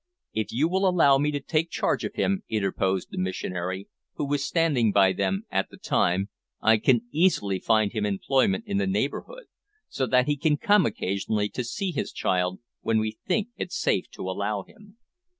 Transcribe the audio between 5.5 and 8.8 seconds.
at the time, "I can easily find him employment in